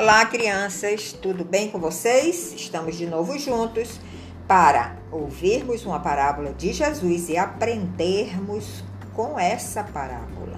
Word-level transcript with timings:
Olá, 0.00 0.24
crianças, 0.26 1.12
tudo 1.12 1.44
bem 1.44 1.70
com 1.70 1.80
vocês? 1.80 2.52
Estamos 2.52 2.96
de 2.96 3.04
novo 3.04 3.36
juntos 3.36 3.98
para 4.46 4.96
ouvirmos 5.10 5.84
uma 5.84 5.98
parábola 5.98 6.52
de 6.52 6.72
Jesus 6.72 7.28
e 7.28 7.36
aprendermos 7.36 8.84
com 9.12 9.36
essa 9.36 9.82
parábola. 9.82 10.56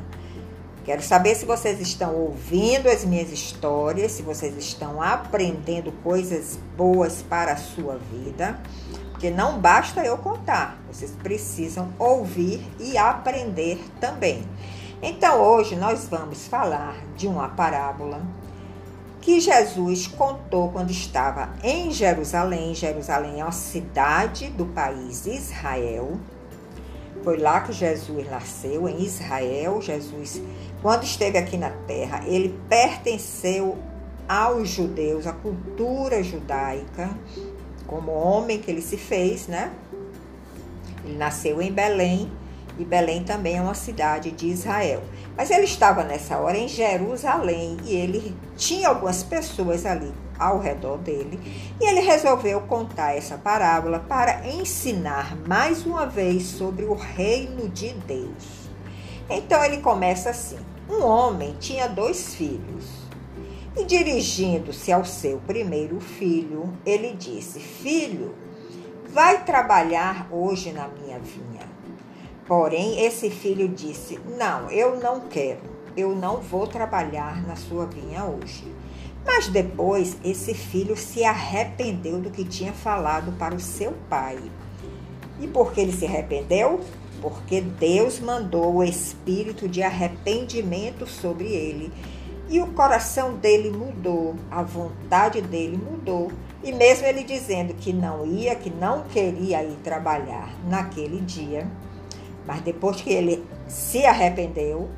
Quero 0.85 1.01
saber 1.01 1.35
se 1.37 1.47
vocês 1.47 1.81
estão 1.81 2.15
ouvindo 2.17 2.87
as 2.87 3.03
minhas 3.03 3.33
histórias, 3.33 4.13
se 4.13 4.21
vocês 4.21 4.55
estão 4.59 5.01
aprendendo 5.01 5.91
coisas 6.03 6.59
boas 6.77 7.23
para 7.23 7.53
a 7.53 7.57
sua 7.57 7.97
vida, 7.97 8.61
porque 9.13 9.31
não 9.31 9.59
basta 9.59 10.05
eu 10.05 10.19
contar, 10.19 10.79
vocês 10.87 11.13
precisam 11.13 11.95
ouvir 11.99 12.61
e 12.79 12.99
aprender 12.99 13.83
também. 13.99 14.47
Então, 15.03 15.41
hoje 15.41 15.77
nós 15.77 16.07
vamos 16.11 16.47
falar 16.47 16.95
de 17.17 17.27
uma 17.27 17.49
parábola 17.49 18.21
que 19.21 19.41
Jesus 19.41 20.07
contou 20.07 20.71
quando 20.71 20.91
estava 20.91 21.51
em 21.63 21.91
Jerusalém. 21.91 22.75
Jerusalém 22.75 23.41
é 23.41 23.45
uma 23.45 23.53
cidade 23.53 24.49
do 24.49 24.67
país 24.67 25.27
Israel. 25.27 26.19
Foi 27.23 27.37
lá 27.37 27.61
que 27.61 27.73
Jesus 27.73 28.31
nasceu, 28.31 28.89
em 28.89 29.03
Israel. 29.03 29.81
Jesus, 29.83 30.41
quando 30.81 31.05
esteve 31.05 31.37
aqui 31.37 31.59
na 31.59 31.71
terra, 31.71 32.23
ele 32.27 32.59
pertenceu 32.69 33.77
aos 34.27 34.69
judeus, 34.69 35.27
à 35.27 35.33
cultura 35.33 36.23
judaica, 36.23 37.11
como 37.87 38.13
homem 38.13 38.59
que 38.59 38.71
ele 38.71 38.81
se 38.81 38.97
fez, 38.97 39.49
né? 39.49 39.71
Ele 41.05 41.19
nasceu 41.19 41.61
em 41.61 41.73
Belém 41.73 42.31
e 42.81 42.85
Belém 42.85 43.23
também 43.23 43.59
é 43.59 43.63
uma 43.63 43.75
cidade 43.75 44.31
de 44.31 44.47
Israel. 44.49 45.03
Mas 45.37 45.51
ele 45.51 45.65
estava 45.65 46.03
nessa 46.03 46.39
hora 46.39 46.57
em 46.57 46.67
Jerusalém 46.67 47.77
e 47.85 47.95
ele 47.95 48.35
tinha 48.57 48.89
algumas 48.89 49.23
pessoas 49.23 49.85
ali 49.85 50.13
ao 50.39 50.59
redor 50.59 50.97
dele 50.97 51.39
e 51.79 51.87
ele 51.87 52.01
resolveu 52.01 52.63
contar 52.63 53.15
essa 53.15 53.37
parábola 53.37 53.99
para 53.99 54.49
ensinar 54.49 55.37
mais 55.47 55.85
uma 55.85 56.07
vez 56.07 56.45
sobre 56.45 56.87
o 56.87 56.95
reino 56.95 57.69
de 57.69 57.93
Deus. 57.93 58.71
Então 59.29 59.63
ele 59.63 59.79
começa 59.79 60.31
assim: 60.31 60.59
Um 60.89 61.05
homem 61.05 61.55
tinha 61.61 61.87
dois 61.87 62.35
filhos. 62.35 63.01
E 63.77 63.85
dirigindo-se 63.85 64.91
ao 64.91 65.05
seu 65.05 65.39
primeiro 65.47 66.01
filho, 66.01 66.73
ele 66.85 67.13
disse: 67.13 67.61
Filho, 67.61 68.35
vai 69.09 69.45
trabalhar 69.45 70.27
hoje 70.31 70.73
na 70.73 70.89
minha 70.89 71.19
vinha. 71.21 71.70
Porém, 72.51 73.07
esse 73.07 73.31
filho 73.31 73.69
disse: 73.69 74.19
Não, 74.37 74.69
eu 74.73 74.99
não 74.99 75.21
quero, 75.21 75.61
eu 75.97 76.17
não 76.17 76.39
vou 76.39 76.67
trabalhar 76.67 77.47
na 77.47 77.55
sua 77.55 77.87
vinha 77.87 78.25
hoje. 78.25 78.65
Mas 79.25 79.47
depois 79.47 80.17
esse 80.25 80.53
filho 80.53 80.97
se 80.97 81.23
arrependeu 81.23 82.19
do 82.19 82.29
que 82.29 82.45
tinha 82.45 82.73
falado 82.73 83.31
para 83.39 83.55
o 83.55 83.61
seu 83.61 83.93
pai. 84.09 84.37
E 85.39 85.47
por 85.47 85.73
que 85.73 85.81
ele 85.81 85.93
se 85.93 86.05
arrependeu? 86.05 86.81
Porque 87.23 87.61
Deus 87.61 88.19
mandou 88.19 88.79
o 88.79 88.83
espírito 88.83 89.69
de 89.69 89.81
arrependimento 89.81 91.07
sobre 91.07 91.47
ele. 91.47 91.93
E 92.49 92.61
o 92.61 92.67
coração 92.73 93.35
dele 93.37 93.71
mudou, 93.71 94.35
a 94.51 94.65
vontade 94.65 95.41
dele 95.41 95.77
mudou. 95.77 96.33
E 96.65 96.73
mesmo 96.73 97.07
ele 97.07 97.23
dizendo 97.23 97.75
que 97.75 97.93
não 97.93 98.27
ia, 98.27 98.57
que 98.57 98.71
não 98.71 99.05
queria 99.05 99.63
ir 99.63 99.77
trabalhar 99.85 100.53
naquele 100.69 101.21
dia, 101.21 101.71
mas 102.47 102.61
depois 102.61 103.01
que 103.01 103.11
ele 103.13 103.45
se 103.69 104.05
arrependeu, 104.05 104.89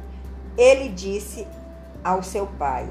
ele 0.57 0.89
disse 0.89 1.47
ao 2.03 2.23
seu 2.23 2.47
pai: 2.47 2.89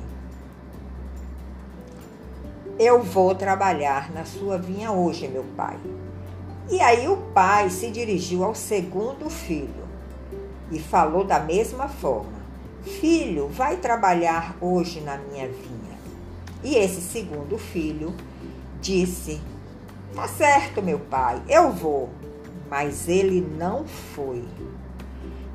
Eu 2.78 3.02
vou 3.04 3.36
trabalhar 3.36 4.12
na 4.12 4.26
sua 4.26 4.58
vinha 4.58 4.92
hoje, 4.92 5.28
meu 5.28 5.46
pai. 5.56 5.78
E 6.70 6.80
aí 6.80 7.08
o 7.08 7.18
pai 7.34 7.70
se 7.70 7.92
dirigiu 7.92 8.44
ao 8.44 8.56
segundo 8.56 9.30
filho 9.30 9.88
e 10.72 10.80
falou 10.80 11.24
da 11.24 11.40
mesma 11.40 11.88
forma: 11.88 12.42
Filho, 12.82 13.48
vai 13.48 13.78
trabalhar 13.78 14.56
hoje 14.62 15.02
na 15.02 15.18
minha 15.18 15.48
vinha. 15.48 15.82
E 16.64 16.76
esse 16.76 17.02
segundo 17.02 17.58
filho 17.58 18.14
disse: 18.80 19.42
Tá 20.16 20.28
certo, 20.28 20.82
meu 20.82 21.00
pai, 21.00 21.42
eu 21.48 21.72
vou 21.72 22.10
mas 22.72 23.10
ele 23.10 23.42
não 23.42 23.86
foi. 23.86 24.46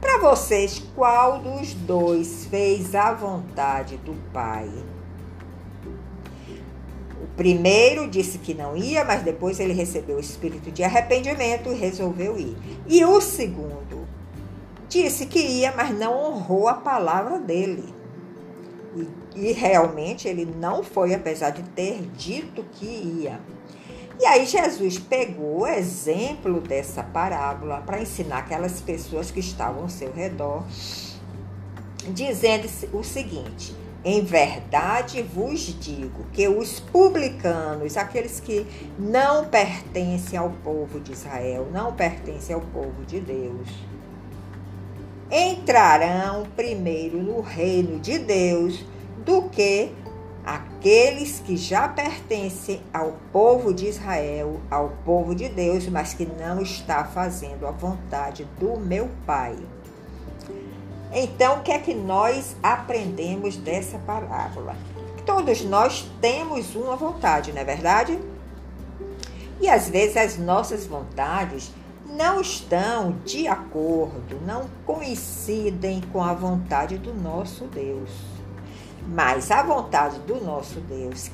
Para 0.03 0.19
vocês, 0.19 0.83
qual 0.95 1.39
dos 1.39 1.73
dois 1.73 2.45
fez 2.51 2.95
a 2.95 3.15
vontade 3.15 3.97
do 3.97 4.15
Pai? 4.35 4.71
O 7.23 7.27
primeiro 7.35 8.07
disse 8.07 8.37
que 8.37 8.53
não 8.53 8.77
ia, 8.77 9.03
mas 9.03 9.23
depois 9.23 9.59
ele 9.59 9.73
recebeu 9.73 10.19
o 10.19 10.21
espírito 10.21 10.71
de 10.71 10.85
arrependimento 10.85 11.71
e 11.71 11.75
resolveu 11.75 12.39
ir. 12.39 12.55
E 12.87 13.03
o 13.03 13.19
segundo 13.23 14.07
disse 14.87 15.25
que 15.25 15.39
ia, 15.39 15.73
mas 15.75 15.99
não 15.99 16.35
honrou 16.35 16.69
a 16.69 16.75
palavra 16.75 17.39
dele. 17.39 17.95
E, 19.35 19.49
e 19.49 19.53
realmente 19.53 20.29
ele 20.29 20.45
não 20.45 20.83
foi, 20.83 21.15
apesar 21.15 21.49
de 21.49 21.63
ter 21.63 22.03
dito 22.15 22.63
que 22.73 22.85
ia. 22.85 23.41
E 24.19 24.25
aí 24.25 24.47
Jesus 24.47 24.99
pegou 24.99 25.61
o 25.61 25.67
exemplo 25.67 26.61
dessa 26.61 27.03
parábola 27.03 27.83
para 27.85 28.01
ensinar 28.01 28.39
aquelas 28.39 28.81
pessoas 28.81 29.31
que 29.31 29.41
estavam 29.41 29.83
ao 29.83 29.89
seu 29.91 30.11
redor, 30.11 30.65
dizendo 32.09 32.67
o 32.95 33.05
seguinte: 33.05 33.77
em 34.03 34.25
verdade 34.25 35.21
vos 35.23 35.61
digo 35.81 36.25
que 36.33 36.49
os 36.49 36.81
publicanos, 36.81 37.97
aqueles 37.97 38.41
que 38.41 38.67
não 38.99 39.45
pertencem 39.45 40.39
ao 40.39 40.51
povo 40.51 40.99
de 40.99 41.13
Israel, 41.13 41.69
não 41.71 41.93
pertencem 41.93 42.55
ao 42.55 42.63
povo 42.63 43.05
de 43.05 43.21
Deus, 43.21 43.69
entrarão 45.31 46.47
primeiro 46.57 47.19
no 47.19 47.41
reino 47.41 47.99
de 47.99 48.19
Deus 48.19 48.85
do 49.25 49.51
que 49.51 49.93
aqueles 50.47 51.41
que 51.41 51.57
já 51.57 51.89
pertencem 51.89 52.81
ao 52.95 53.15
povo 53.33 53.75
de 53.75 53.87
Israel, 53.87 54.61
ao 54.71 54.91
povo 55.05 55.35
de 55.35 55.49
Deus, 55.49 55.89
mas 55.89 56.15
que 56.15 56.25
não 56.25 56.63
está 56.63 57.05
fazendo 57.05 57.67
a 57.67 57.73
vontade 57.73 58.47
do 58.61 58.79
meu 58.79 59.11
Pai. 59.27 59.57
Então, 61.13 61.59
o 61.59 61.63
que 61.63 61.73
é 61.73 61.79
que 61.81 61.93
nós 61.93 62.55
aprendemos 62.63 63.57
dessa 63.57 63.99
parábola? 63.99 64.77
Todos 65.25 65.65
nós 65.65 66.09
temos 66.21 66.77
uma 66.77 66.95
vontade, 66.95 67.53
não 67.53 67.61
é 67.61 67.65
verdade? 67.65 68.17
E 69.61 69.69
às 69.69 69.89
vezes 69.89 70.17
as 70.17 70.39
nossas 70.39 70.87
vontades 70.87 71.73
não 72.09 72.41
estão 72.41 73.17
de 73.25 73.49
acordo, 73.49 74.41
não 74.47 74.67
coincidem 74.85 76.01
com 76.13 76.23
a 76.23 76.33
vontade 76.33 76.99
do 76.99 77.13
nosso 77.13 77.65
Deus. 77.65 78.36
Mas 79.07 79.51
a 79.51 79.63
vontade 79.63 80.19
do 80.21 80.43
nosso 80.45 80.81
Deus, 80.81 81.31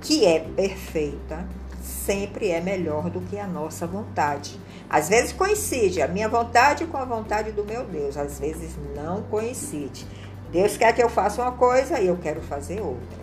que 0.00 0.24
é 0.24 0.40
perfeita, 0.40 1.46
sempre 1.82 2.50
é 2.50 2.60
melhor 2.60 3.10
do 3.10 3.20
que 3.22 3.38
a 3.38 3.46
nossa 3.46 3.86
vontade. 3.86 4.58
Às 4.88 5.08
vezes 5.08 5.32
coincide 5.32 6.00
a 6.00 6.08
minha 6.08 6.28
vontade 6.28 6.86
com 6.86 6.96
a 6.96 7.04
vontade 7.04 7.52
do 7.52 7.64
meu 7.64 7.84
Deus, 7.84 8.16
às 8.16 8.38
vezes 8.38 8.76
não 8.94 9.22
coincide. 9.22 10.06
Deus 10.52 10.76
quer 10.76 10.92
que 10.94 11.02
eu 11.02 11.08
faça 11.08 11.42
uma 11.42 11.52
coisa 11.52 12.00
e 12.00 12.06
eu 12.06 12.16
quero 12.16 12.40
fazer 12.42 12.80
outra. 12.80 13.20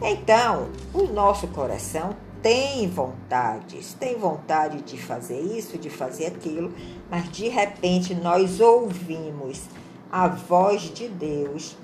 Então, 0.00 0.68
o 0.92 1.04
nosso 1.04 1.46
coração 1.48 2.16
tem 2.42 2.88
vontades, 2.88 3.94
tem 3.94 4.18
vontade 4.18 4.82
de 4.82 5.00
fazer 5.00 5.40
isso, 5.40 5.78
de 5.78 5.88
fazer 5.88 6.26
aquilo, 6.26 6.72
mas 7.08 7.30
de 7.30 7.48
repente 7.48 8.14
nós 8.14 8.60
ouvimos 8.60 9.62
a 10.10 10.26
voz 10.26 10.82
de 10.82 11.06
Deus 11.06 11.76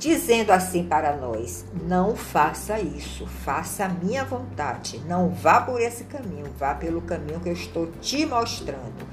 dizendo 0.00 0.50
assim 0.50 0.82
para 0.82 1.14
nós: 1.14 1.64
não 1.86 2.16
faça 2.16 2.80
isso, 2.80 3.26
faça 3.26 3.84
a 3.84 3.88
minha 3.88 4.24
vontade, 4.24 5.00
não 5.06 5.28
vá 5.28 5.60
por 5.60 5.80
esse 5.80 6.04
caminho, 6.04 6.46
vá 6.58 6.74
pelo 6.74 7.02
caminho 7.02 7.38
que 7.38 7.50
eu 7.50 7.52
estou 7.52 7.86
te 8.00 8.26
mostrando. 8.26 9.06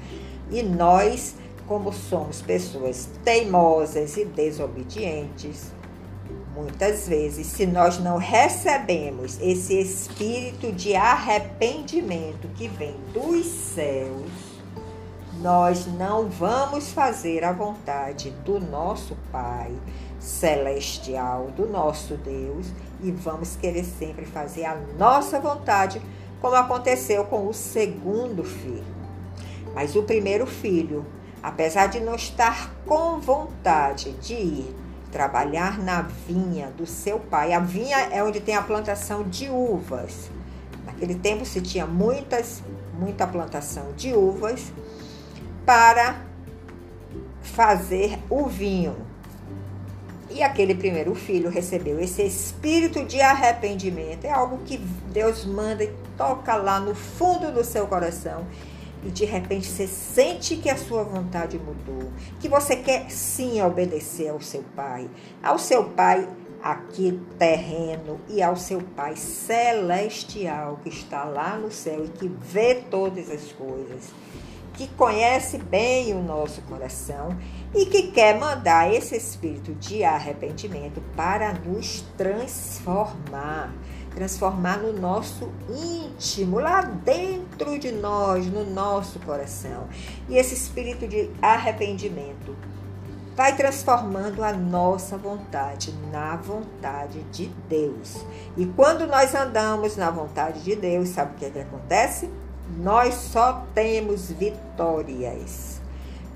E 0.50 0.62
nós, 0.62 1.36
como 1.66 1.92
somos 1.92 2.40
pessoas 2.40 3.08
teimosas 3.22 4.16
e 4.16 4.24
desobedientes, 4.24 5.70
muitas 6.54 7.06
vezes, 7.06 7.46
se 7.46 7.66
nós 7.66 7.98
não 7.98 8.16
recebemos 8.16 9.38
esse 9.40 9.78
espírito 9.78 10.72
de 10.72 10.96
arrependimento 10.96 12.48
que 12.56 12.66
vem 12.66 12.96
dos 13.12 13.46
céus, 13.46 14.47
nós 15.40 15.86
não 15.86 16.28
vamos 16.28 16.90
fazer 16.90 17.44
a 17.44 17.52
vontade 17.52 18.30
do 18.44 18.58
nosso 18.58 19.16
Pai 19.30 19.72
celestial, 20.18 21.48
do 21.56 21.66
nosso 21.66 22.16
Deus, 22.16 22.66
e 23.00 23.12
vamos 23.12 23.54
querer 23.54 23.84
sempre 23.84 24.26
fazer 24.26 24.64
a 24.64 24.76
nossa 24.98 25.38
vontade, 25.38 26.02
como 26.40 26.56
aconteceu 26.56 27.24
com 27.24 27.46
o 27.46 27.54
segundo 27.54 28.42
filho. 28.42 28.84
Mas 29.74 29.94
o 29.94 30.02
primeiro 30.02 30.44
filho, 30.44 31.06
apesar 31.40 31.86
de 31.86 32.00
não 32.00 32.16
estar 32.16 32.72
com 32.84 33.20
vontade 33.20 34.10
de 34.14 34.34
ir, 34.34 34.76
trabalhar 35.12 35.78
na 35.78 36.02
vinha 36.02 36.68
do 36.76 36.84
seu 36.84 37.20
pai. 37.20 37.52
A 37.52 37.60
vinha 37.60 37.96
é 38.10 38.22
onde 38.22 38.40
tem 38.40 38.56
a 38.56 38.62
plantação 38.62 39.22
de 39.22 39.48
uvas. 39.48 40.30
Naquele 40.84 41.14
tempo 41.14 41.46
se 41.46 41.60
tinha 41.60 41.86
muitas, 41.86 42.62
muita 42.98 43.26
plantação 43.26 43.92
de 43.96 44.12
uvas 44.12 44.72
para 45.68 46.24
fazer 47.42 48.18
o 48.30 48.46
vinho. 48.46 48.96
E 50.30 50.42
aquele 50.42 50.74
primeiro 50.74 51.14
filho 51.14 51.50
recebeu 51.50 52.00
esse 52.00 52.22
espírito 52.22 53.04
de 53.04 53.20
arrependimento. 53.20 54.24
É 54.24 54.30
algo 54.30 54.64
que 54.64 54.78
Deus 55.12 55.44
manda 55.44 55.84
e 55.84 55.92
toca 56.16 56.56
lá 56.56 56.80
no 56.80 56.94
fundo 56.94 57.52
do 57.52 57.62
seu 57.62 57.86
coração. 57.86 58.46
E 59.04 59.10
de 59.10 59.26
repente 59.26 59.66
você 59.66 59.86
sente 59.86 60.56
que 60.56 60.70
a 60.70 60.76
sua 60.78 61.04
vontade 61.04 61.58
mudou, 61.58 62.10
que 62.40 62.48
você 62.48 62.74
quer 62.74 63.10
sim 63.10 63.60
obedecer 63.60 64.30
ao 64.30 64.40
seu 64.40 64.64
pai, 64.74 65.10
ao 65.42 65.58
seu 65.58 65.84
pai 65.84 66.26
aqui 66.62 67.20
terreno 67.38 68.18
e 68.26 68.42
ao 68.42 68.56
seu 68.56 68.80
pai 68.80 69.16
celestial 69.16 70.80
que 70.82 70.88
está 70.88 71.24
lá 71.24 71.58
no 71.58 71.70
céu 71.70 72.06
e 72.06 72.08
que 72.08 72.26
vê 72.26 72.74
todas 72.74 73.30
as 73.30 73.52
coisas 73.52 74.10
que 74.78 74.86
conhece 74.86 75.58
bem 75.58 76.14
o 76.14 76.22
nosso 76.22 76.62
coração 76.62 77.36
e 77.74 77.84
que 77.86 78.12
quer 78.12 78.38
mandar 78.38 78.94
esse 78.94 79.16
espírito 79.16 79.74
de 79.74 80.04
arrependimento 80.04 81.02
para 81.16 81.52
nos 81.52 82.02
transformar 82.16 83.74
transformar 84.14 84.78
no 84.78 84.92
nosso 84.92 85.52
íntimo, 85.68 86.58
lá 86.58 86.80
dentro 86.80 87.78
de 87.78 87.92
nós, 87.92 88.46
no 88.46 88.64
nosso 88.64 89.20
coração. 89.20 89.86
E 90.28 90.36
esse 90.36 90.54
espírito 90.54 91.06
de 91.06 91.30
arrependimento 91.40 92.56
vai 93.36 93.54
transformando 93.54 94.42
a 94.42 94.52
nossa 94.52 95.16
vontade 95.16 95.94
na 96.10 96.34
vontade 96.34 97.22
de 97.30 97.46
Deus. 97.68 98.24
E 98.56 98.66
quando 98.66 99.06
nós 99.06 99.32
andamos 99.36 99.96
na 99.96 100.10
vontade 100.10 100.64
de 100.64 100.74
Deus, 100.74 101.10
sabe 101.10 101.34
o 101.34 101.38
que, 101.38 101.44
é 101.44 101.50
que 101.50 101.60
acontece? 101.60 102.28
Nós 102.76 103.14
só 103.14 103.64
temos 103.74 104.30
vitórias. 104.30 105.80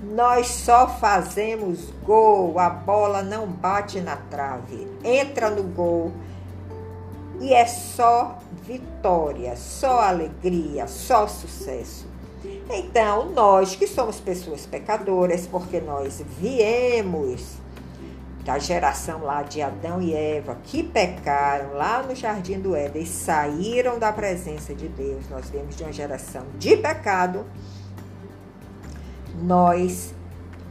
Nós 0.01 0.47
só 0.47 0.87
fazemos 0.87 1.89
gol, 2.03 2.59
a 2.59 2.69
bola 2.69 3.23
não 3.23 3.47
bate 3.47 4.01
na 4.01 4.17
trave, 4.17 4.85
entra 5.01 5.49
no 5.49 5.63
gol 5.63 6.11
e 7.39 7.53
é 7.53 7.65
só 7.65 8.37
vitória, 8.63 9.55
só 9.55 10.01
alegria, 10.01 10.87
só 10.87 11.25
sucesso. 11.27 12.05
Então, 12.69 13.29
nós 13.31 13.75
que 13.75 13.87
somos 13.87 14.19
pessoas 14.19 14.65
pecadoras, 14.65 15.47
porque 15.47 15.79
nós 15.79 16.21
viemos 16.39 17.57
da 18.43 18.59
geração 18.59 19.23
lá 19.23 19.41
de 19.41 19.61
Adão 19.61 20.01
e 20.01 20.13
Eva, 20.13 20.57
que 20.63 20.83
pecaram 20.83 21.73
lá 21.73 22.03
no 22.03 22.13
jardim 22.13 22.59
do 22.59 22.75
Éden 22.75 23.03
e 23.03 23.05
saíram 23.05 23.97
da 23.97 24.11
presença 24.11 24.75
de 24.75 24.87
Deus. 24.89 25.29
Nós 25.29 25.49
viemos 25.49 25.75
de 25.75 25.83
uma 25.83 25.93
geração 25.93 26.45
de 26.59 26.75
pecado. 26.75 27.45
Nós 29.41 30.13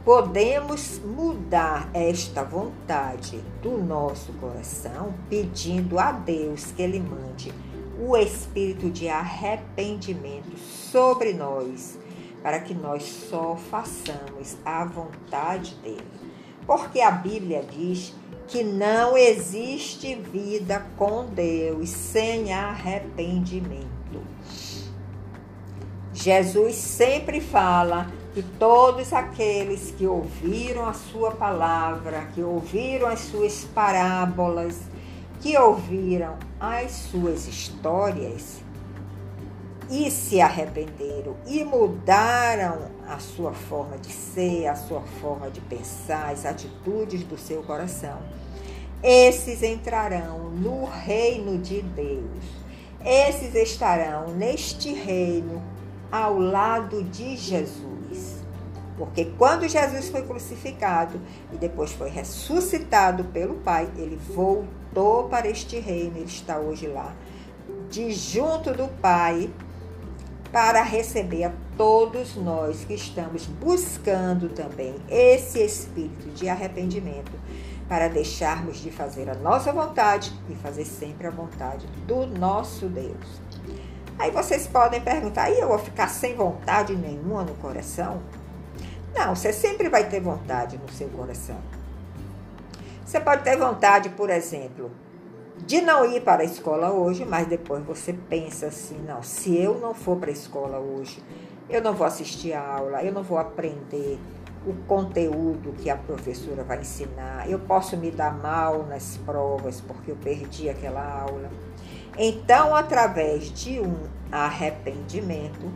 podemos 0.05 0.99
mudar 0.99 1.89
esta 1.93 2.43
vontade 2.43 3.43
do 3.61 3.77
nosso 3.77 4.33
coração 4.33 5.13
pedindo 5.29 5.97
a 5.97 6.11
Deus 6.11 6.71
que 6.71 6.81
Ele 6.81 6.99
mande 6.99 7.51
o 7.99 8.15
espírito 8.17 8.89
de 8.89 9.07
arrependimento 9.07 10.57
sobre 10.57 11.33
nós, 11.33 11.97
para 12.41 12.59
que 12.59 12.73
nós 12.73 13.03
só 13.03 13.55
façamos 13.55 14.57
a 14.65 14.83
vontade 14.83 15.75
dele. 15.75 16.22
Porque 16.65 17.01
a 17.01 17.11
Bíblia 17.11 17.63
diz 17.69 18.13
que 18.47 18.63
não 18.63 19.17
existe 19.17 20.15
vida 20.15 20.85
com 20.97 21.25
Deus 21.25 21.89
sem 21.89 22.53
arrependimento. 22.53 23.89
Jesus 26.13 26.75
sempre 26.75 27.41
fala 27.41 28.07
que 28.33 28.41
todos 28.41 29.13
aqueles 29.13 29.91
que 29.91 30.07
ouviram 30.07 30.87
a 30.87 30.93
sua 30.93 31.31
palavra, 31.31 32.27
que 32.33 32.41
ouviram 32.41 33.07
as 33.07 33.19
suas 33.19 33.63
parábolas, 33.63 34.79
que 35.41 35.57
ouviram 35.57 36.37
as 36.59 36.91
suas 36.91 37.47
histórias, 37.47 38.62
e 39.89 40.09
se 40.09 40.41
arrependeram 40.41 41.35
e 41.45 41.63
mudaram 41.63 42.91
a 43.07 43.19
sua 43.19 43.53
forma 43.53 43.97
de 43.97 44.11
ser, 44.11 44.67
a 44.67 44.75
sua 44.75 45.01
forma 45.21 45.49
de 45.49 45.61
pensar, 45.61 46.31
as 46.31 46.45
atitudes 46.45 47.23
do 47.23 47.37
seu 47.37 47.61
coração. 47.63 48.19
Esses 49.01 49.61
entrarão 49.61 50.49
no 50.49 50.85
reino 50.85 51.57
de 51.57 51.81
Deus. 51.81 52.43
Esses 53.03 53.53
estarão 53.53 54.29
neste 54.29 54.93
reino 54.93 55.61
ao 56.09 56.39
lado 56.39 57.03
de 57.03 57.35
Jesus. 57.35 58.43
Porque 58.97 59.25
quando 59.37 59.67
Jesus 59.67 60.09
foi 60.09 60.21
crucificado 60.21 61.19
e 61.51 61.57
depois 61.57 61.91
foi 61.91 62.09
ressuscitado 62.09 63.25
pelo 63.25 63.55
Pai, 63.55 63.89
ele 63.97 64.15
voltou 64.15 65.27
para 65.27 65.49
este 65.49 65.79
reino, 65.79 66.17
ele 66.17 66.25
está 66.25 66.57
hoje 66.59 66.87
lá, 66.87 67.13
de 67.89 68.11
junto 68.13 68.71
do 68.71 68.87
Pai, 69.01 69.49
para 70.53 70.83
receber 70.83 71.45
a 71.45 71.51
todos 71.75 72.35
nós 72.35 72.85
que 72.85 72.93
estamos 72.93 73.47
buscando 73.47 74.49
também 74.49 74.95
esse 75.09 75.59
espírito 75.59 76.29
de 76.29 76.47
arrependimento, 76.47 77.31
para 77.89 78.07
deixarmos 78.07 78.77
de 78.77 78.91
fazer 78.91 79.29
a 79.31 79.33
nossa 79.33 79.73
vontade 79.73 80.31
e 80.47 80.55
fazer 80.55 80.85
sempre 80.85 81.25
a 81.25 81.31
vontade 81.31 81.87
do 82.05 82.27
nosso 82.27 82.85
Deus. 82.85 83.41
Aí 84.19 84.29
vocês 84.29 84.67
podem 84.67 85.01
perguntar, 85.01 85.49
e 85.49 85.59
eu 85.59 85.67
vou 85.67 85.79
ficar 85.79 86.07
sem 86.07 86.35
vontade 86.35 86.95
nenhuma 86.95 87.43
no 87.43 87.55
coração? 87.55 88.21
Não, 89.13 89.35
você 89.35 89.51
sempre 89.51 89.89
vai 89.89 90.07
ter 90.07 90.21
vontade 90.21 90.77
no 90.77 90.89
seu 90.93 91.09
coração. 91.09 91.57
Você 93.03 93.19
pode 93.19 93.43
ter 93.43 93.57
vontade, 93.57 94.09
por 94.09 94.29
exemplo, 94.29 94.91
de 95.65 95.81
não 95.81 96.05
ir 96.05 96.21
para 96.21 96.41
a 96.41 96.45
escola 96.45 96.91
hoje, 96.91 97.25
mas 97.25 97.47
depois 97.47 97.83
você 97.83 98.13
pensa 98.13 98.67
assim: 98.67 98.97
não, 99.07 99.23
se 99.23 99.55
eu 99.55 99.79
não 99.79 99.93
for 99.93 100.17
para 100.17 100.29
a 100.29 100.33
escola 100.33 100.77
hoje, 100.77 101.23
eu 101.69 101.81
não 101.81 101.93
vou 101.93 102.05
assistir 102.05 102.53
a 102.53 102.61
aula, 102.61 103.03
eu 103.03 103.13
não 103.13 103.23
vou 103.23 103.37
aprender 103.37 104.19
o 104.65 104.73
conteúdo 104.87 105.73
que 105.73 105.89
a 105.89 105.97
professora 105.97 106.63
vai 106.63 106.79
ensinar, 106.79 107.49
eu 107.49 107.59
posso 107.59 107.97
me 107.97 108.09
dar 108.11 108.37
mal 108.37 108.85
nas 108.85 109.17
provas 109.25 109.81
porque 109.81 110.11
eu 110.11 110.15
perdi 110.15 110.69
aquela 110.69 111.03
aula. 111.21 111.49
Então, 112.17 112.75
através 112.75 113.51
de 113.51 113.79
um 113.79 113.95
arrependimento, 114.31 115.71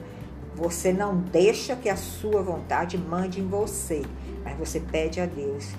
você 0.56 0.94
não 0.94 1.16
deixa 1.18 1.76
que 1.76 1.90
a 1.90 1.96
sua 1.96 2.42
vontade 2.42 2.98
mande 2.98 3.42
em 3.42 3.48
você, 3.48 4.04
mas 4.44 4.58
você 4.58 4.80
pede 4.80 5.20
a 5.20 5.26
Deus 5.26 5.74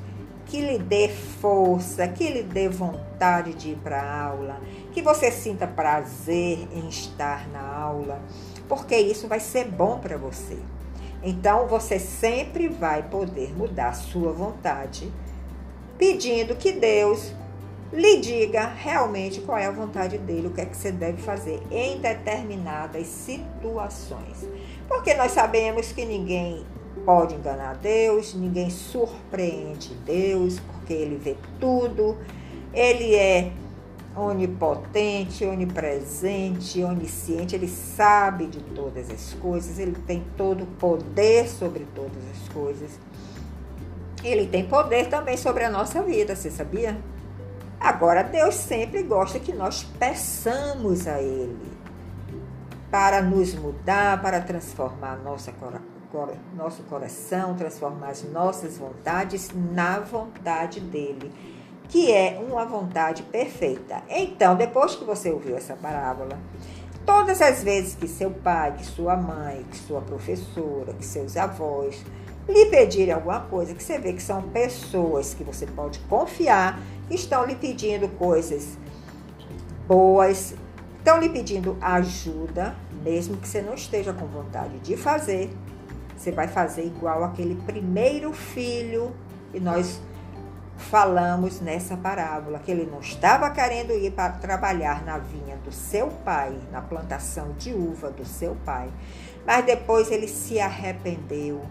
que 0.49 0.61
lhe 0.63 0.79
dê 0.79 1.09
força, 1.09 2.09
que 2.09 2.29
lhe 2.29 2.43
dê 2.43 2.69
vontade 2.69 3.53
de 3.55 3.71
ir 3.71 3.77
para 3.77 4.01
a 4.01 4.23
aula, 4.25 4.61
que 4.93 5.03
você 5.03 5.31
sinta 5.31 5.67
prazer 5.67 6.67
em 6.73 6.89
estar 6.89 7.47
na 7.49 7.61
aula, 7.61 8.21
porque 8.67 8.97
isso 8.97 9.29
vai 9.29 9.41
ser 9.41 9.67
bom 9.67 9.99
para 9.99 10.17
você. 10.17 10.59
Então 11.23 11.67
você 11.67 11.99
sempre 11.99 12.67
vai 12.67 13.03
poder 13.03 13.55
mudar 13.55 13.93
sua 13.93 14.33
vontade, 14.33 15.13
pedindo 15.99 16.57
que 16.57 16.73
Deus 16.73 17.33
lhe 17.93 18.19
diga 18.19 18.67
realmente 18.67 19.41
qual 19.41 19.59
é 19.59 19.67
a 19.67 19.71
vontade 19.71 20.17
dele, 20.19 20.49
o 20.49 20.51
que 20.51 20.61
é 20.61 20.67
que 20.67 20.77
você 20.77 20.93
deve 20.93 21.21
fazer 21.21 21.61
em 21.71 21.99
determinadas 21.99 23.07
situações. 23.07 24.49
Porque 24.87 25.13
nós 25.15 25.33
sabemos 25.33 25.93
que 25.93 26.05
ninguém 26.05 26.65
pode 27.05 27.35
enganar 27.35 27.77
Deus, 27.77 28.35
ninguém 28.35 28.71
surpreende 28.71 29.95
Deus, 30.05 30.59
porque 30.61 30.93
ele 30.93 31.17
vê 31.17 31.37
tudo. 31.61 32.17
Ele 32.73 33.15
é 33.15 33.53
onipotente, 34.17 35.45
onipresente, 35.45 36.83
onisciente, 36.83 37.55
ele 37.55 37.69
sabe 37.69 38.47
de 38.47 38.61
todas 38.61 39.11
as 39.11 39.35
coisas, 39.35 39.79
ele 39.79 39.97
tem 40.07 40.25
todo 40.37 40.65
o 40.65 40.67
poder 40.67 41.49
sobre 41.49 41.87
todas 41.95 42.23
as 42.33 42.49
coisas. 42.53 42.99
Ele 44.23 44.47
tem 44.47 44.67
poder 44.67 45.09
também 45.09 45.37
sobre 45.37 45.65
a 45.65 45.71
nossa 45.71 46.03
vida, 46.03 46.35
você 46.35 46.51
sabia? 46.51 46.99
Agora, 47.79 48.25
Deus 48.25 48.57
sempre 48.57 49.05
gosta 49.05 49.39
que 49.39 49.53
nós 49.53 49.85
peçamos 49.85 51.07
a 51.07 51.23
Ele 51.23 51.79
para 52.91 53.23
nos 53.23 53.55
mudar, 53.55 54.21
para 54.21 54.41
transformar 54.41 55.17
nossa 55.19 55.53
nosso 56.57 56.83
coração, 56.85 57.55
transformar 57.55 58.09
as 58.09 58.23
nossas 58.25 58.79
vontades 58.79 59.51
na 59.55 60.01
vontade 60.01 60.81
dele, 60.81 61.33
que 61.89 62.13
é 62.13 62.43
uma 62.49 62.65
vontade 62.65 63.23
perfeita. 63.25 64.03
Então, 64.09 64.57
depois 64.57 64.95
que 64.95 65.05
você 65.05 65.31
ouviu 65.31 65.57
essa 65.57 65.75
parábola, 65.75 66.39
todas 67.05 67.41
as 67.41 67.63
vezes 67.63 67.95
que 67.95 68.07
seu 68.07 68.31
pai, 68.31 68.75
que 68.77 68.85
sua 68.85 69.17
mãe, 69.17 69.65
que 69.71 69.77
sua 69.77 70.01
professora, 70.01 70.93
que 70.95 71.05
seus 71.05 71.37
avós 71.37 72.05
lhe 72.49 72.67
pedirem 72.67 73.13
alguma 73.13 73.41
coisa, 73.41 73.75
que 73.75 73.83
você 73.83 73.99
vê 73.99 74.13
que 74.13 74.23
são 74.23 74.43
pessoas 74.43 75.35
que 75.35 75.45
você 75.45 75.67
pode 75.67 75.99
confiar, 76.01 76.81
que 77.09 77.15
estão 77.15 77.45
lhe 77.45 77.55
pedindo 77.55 78.09
coisas 78.17 78.79
boas, 79.87 80.55
estão 80.97 81.19
lhe 81.19 81.29
pedindo 81.29 81.77
ajuda, 81.81 82.75
mesmo 83.03 83.37
que 83.37 83.47
você 83.47 83.61
não 83.61 83.75
esteja 83.75 84.13
com 84.13 84.27
vontade 84.27 84.79
de 84.81 84.97
fazer, 84.97 85.51
você 86.19 86.33
vai 86.33 86.49
fazer 86.49 86.85
igual 86.85 87.23
aquele 87.23 87.55
primeiro 87.55 88.33
filho 88.33 89.15
que 89.53 89.61
nós 89.61 90.01
falamos 90.77 91.61
nessa 91.61 91.97
parábola, 91.97 92.59
que 92.59 92.71
ele 92.71 92.89
não 92.91 93.01
estava 93.01 93.49
querendo 93.51 93.93
ir 93.93 94.13
para 94.13 94.33
trabalhar 94.33 95.05
na 95.05 95.19
vinha 95.19 95.57
do 95.65 95.71
seu 95.73 96.09
pai, 96.09 96.57
na 96.73 96.81
plantação 96.81 97.53
de 97.53 97.73
uva 97.73 98.11
do 98.11 98.25
seu 98.25 98.57
pai, 98.65 98.91
mas 99.47 99.65
depois 99.65 100.11
ele 100.11 100.27
se 100.27 100.61
arrependeu. 100.61 101.63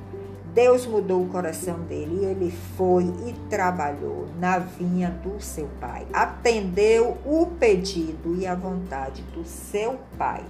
Deus 0.54 0.88
mudou 0.88 1.24
o 1.24 1.30
coração 1.30 1.82
dele 1.82 2.22
e 2.22 2.26
ele 2.26 2.52
foi 2.76 3.04
e 3.04 3.34
trabalhou 3.50 4.28
na 4.40 4.58
vinha 4.58 5.12
do 5.12 5.40
seu 5.40 5.70
pai. 5.80 6.08
Atendeu 6.12 7.18
o 7.26 7.46
pedido 7.60 8.36
e 8.36 8.48
a 8.48 8.56
vontade 8.56 9.22
do 9.34 9.46
seu 9.46 10.00
pai. 10.18 10.44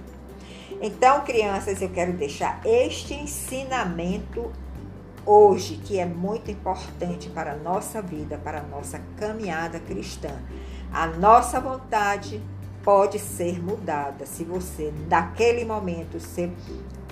Então, 0.80 1.22
crianças, 1.22 1.80
eu 1.80 1.88
quero 1.88 2.12
deixar 2.12 2.60
este 2.64 3.14
ensinamento 3.14 4.52
hoje, 5.24 5.76
que 5.76 5.98
é 5.98 6.06
muito 6.06 6.50
importante 6.50 7.28
para 7.28 7.52
a 7.52 7.56
nossa 7.56 8.00
vida, 8.00 8.38
para 8.38 8.60
a 8.60 8.62
nossa 8.62 9.00
caminhada 9.16 9.78
cristã. 9.80 10.30
A 10.92 11.06
nossa 11.06 11.60
vontade 11.60 12.40
pode 12.82 13.18
ser 13.18 13.62
mudada 13.62 14.24
se 14.24 14.44
você, 14.44 14.92
naquele 15.08 15.64
momento, 15.64 16.18
você 16.18 16.50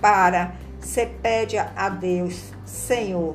para, 0.01 0.55
você 0.81 1.07
pede 1.07 1.59
a 1.59 1.89
Deus, 1.89 2.53
Senhor, 2.65 3.35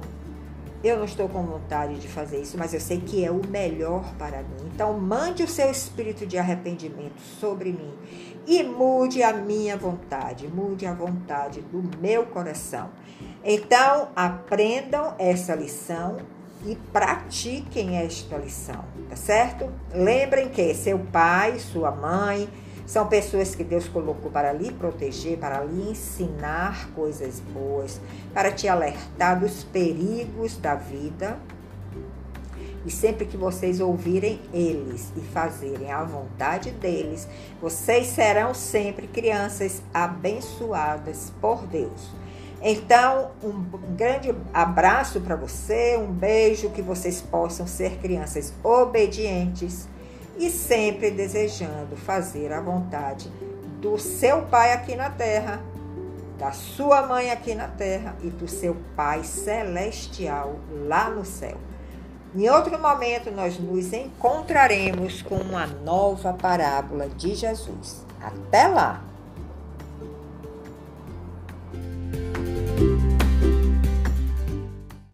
eu 0.83 0.97
não 0.97 1.05
estou 1.05 1.29
com 1.29 1.43
vontade 1.43 2.00
de 2.00 2.07
fazer 2.07 2.41
isso, 2.41 2.57
mas 2.57 2.73
eu 2.73 2.79
sei 2.79 3.00
que 3.00 3.23
é 3.23 3.29
o 3.29 3.41
melhor 3.47 4.15
para 4.17 4.39
mim. 4.39 4.71
Então, 4.73 5.00
mande 5.00 5.43
o 5.43 5.47
seu 5.47 5.69
espírito 5.69 6.25
de 6.25 6.38
arrependimento 6.38 7.19
sobre 7.39 7.71
mim 7.71 7.93
e 8.47 8.63
mude 8.63 9.21
a 9.21 9.31
minha 9.31 9.77
vontade, 9.77 10.47
mude 10.47 10.85
a 10.85 10.93
vontade 10.93 11.61
do 11.61 11.83
meu 12.00 12.25
coração. 12.25 12.89
Então, 13.43 14.09
aprendam 14.15 15.13
essa 15.19 15.53
lição 15.53 16.17
e 16.65 16.75
pratiquem 16.91 17.97
esta 17.97 18.38
lição, 18.38 18.83
tá 19.09 19.15
certo? 19.15 19.71
Lembrem 19.93 20.50
que 20.50 20.73
seu 20.73 21.00
pai, 21.00 21.59
sua 21.59 21.91
mãe, 21.91 22.47
são 22.91 23.07
pessoas 23.07 23.55
que 23.55 23.63
Deus 23.63 23.88
colocou 23.88 24.29
para 24.29 24.51
lhe 24.51 24.69
proteger, 24.69 25.38
para 25.38 25.63
lhe 25.63 25.91
ensinar 25.91 26.89
coisas 26.93 27.39
boas, 27.39 28.01
para 28.33 28.51
te 28.51 28.67
alertar 28.67 29.39
dos 29.39 29.63
perigos 29.63 30.57
da 30.57 30.75
vida. 30.75 31.39
E 32.86 32.91
sempre 32.91 33.25
que 33.25 33.38
vocês 33.38 33.79
ouvirem 33.79 34.41
eles 34.53 35.10
e 35.15 35.21
fazerem 35.21 35.89
a 35.89 36.03
vontade 36.03 36.71
deles, 36.71 37.29
vocês 37.62 38.07
serão 38.07 38.53
sempre 38.53 39.07
crianças 39.07 39.81
abençoadas 39.93 41.31
por 41.39 41.65
Deus. 41.67 42.10
Então, 42.62 43.31
um 43.41 43.95
grande 43.95 44.36
abraço 44.53 45.21
para 45.21 45.38
você, 45.38 45.95
um 45.95 46.12
beijo, 46.12 46.71
que 46.71 46.81
vocês 46.81 47.21
possam 47.21 47.65
ser 47.65 48.00
crianças 48.00 48.53
obedientes 48.62 49.88
e 50.38 50.50
sempre 50.50 51.11
desejando 51.11 51.95
fazer 51.95 52.51
a 52.51 52.61
vontade 52.61 53.29
do 53.79 53.97
seu 53.97 54.43
pai 54.43 54.73
aqui 54.73 54.95
na 54.95 55.09
terra, 55.09 55.61
da 56.38 56.51
sua 56.51 57.05
mãe 57.05 57.31
aqui 57.31 57.53
na 57.53 57.67
terra 57.67 58.15
e 58.23 58.29
do 58.29 58.47
seu 58.47 58.75
pai 58.95 59.23
celestial 59.23 60.55
lá 60.88 61.09
no 61.09 61.25
céu. 61.25 61.57
Em 62.33 62.50
outro 62.50 62.79
momento, 62.79 63.29
nós 63.29 63.59
nos 63.59 63.91
encontraremos 63.91 65.21
com 65.21 65.35
uma 65.35 65.67
nova 65.67 66.33
parábola 66.33 67.09
de 67.09 67.35
Jesus. 67.35 68.05
Até 68.21 68.67
lá! 68.67 69.10